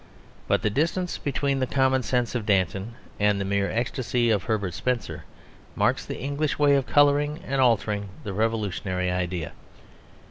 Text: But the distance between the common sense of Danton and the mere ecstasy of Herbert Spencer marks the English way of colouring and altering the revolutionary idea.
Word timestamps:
But 0.47 0.63
the 0.63 0.71
distance 0.71 1.19
between 1.19 1.59
the 1.59 1.67
common 1.67 2.01
sense 2.01 2.33
of 2.33 2.43
Danton 2.47 2.95
and 3.19 3.39
the 3.39 3.45
mere 3.45 3.69
ecstasy 3.69 4.31
of 4.31 4.45
Herbert 4.45 4.73
Spencer 4.73 5.25
marks 5.75 6.07
the 6.07 6.17
English 6.17 6.57
way 6.57 6.73
of 6.73 6.87
colouring 6.87 7.39
and 7.45 7.61
altering 7.61 8.09
the 8.23 8.33
revolutionary 8.33 9.11
idea. 9.11 9.51